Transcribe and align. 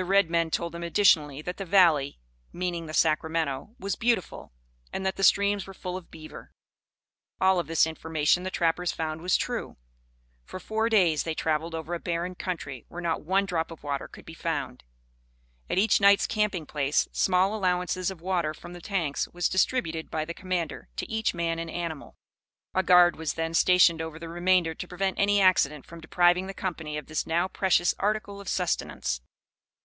The 0.00 0.04
red 0.04 0.30
men 0.30 0.52
told 0.52 0.74
them 0.74 0.84
additionally 0.84 1.42
that 1.42 1.56
the 1.56 1.64
valley 1.64 2.20
(meaning 2.52 2.86
the 2.86 2.94
Sacramento) 2.94 3.74
was 3.80 3.96
beautiful, 3.96 4.52
and 4.92 5.04
that 5.04 5.16
the 5.16 5.24
streams 5.24 5.66
were 5.66 5.74
full 5.74 5.96
of 5.96 6.08
beaver. 6.08 6.52
All 7.40 7.58
of 7.58 7.66
this 7.66 7.84
information 7.84 8.44
the 8.44 8.50
trappers 8.52 8.92
found 8.92 9.20
was 9.20 9.36
true. 9.36 9.76
For 10.44 10.60
four 10.60 10.88
days 10.88 11.24
they 11.24 11.34
travelled 11.34 11.74
over 11.74 11.94
a 11.94 11.98
barren 11.98 12.36
country, 12.36 12.84
where 12.86 13.00
not 13.00 13.24
one 13.24 13.44
drop 13.44 13.72
of 13.72 13.82
water 13.82 14.06
could 14.06 14.24
be 14.24 14.34
found. 14.34 14.84
At 15.68 15.78
each 15.78 16.00
night's 16.00 16.28
camping 16.28 16.64
place, 16.64 17.08
small 17.10 17.52
allowances 17.52 18.08
of 18.08 18.20
water 18.20 18.54
from 18.54 18.74
the 18.74 18.80
tanks 18.80 19.26
was 19.26 19.48
distributed 19.48 20.12
by 20.12 20.24
the 20.24 20.32
commander 20.32 20.86
to 20.94 21.10
each 21.10 21.34
man 21.34 21.58
and 21.58 21.68
animal. 21.68 22.14
A 22.72 22.84
guard 22.84 23.16
was 23.16 23.34
then 23.34 23.52
stationed 23.52 24.00
over 24.00 24.20
the 24.20 24.28
remainder 24.28 24.76
to 24.76 24.86
prevent 24.86 25.18
any 25.18 25.40
accident 25.40 25.84
from 25.86 26.00
depriving 26.00 26.46
the 26.46 26.54
company 26.54 26.96
of 26.96 27.06
this 27.06 27.26
now 27.26 27.48
precious 27.48 27.96
article 27.98 28.40
of 28.40 28.46
sustenance. 28.48 29.22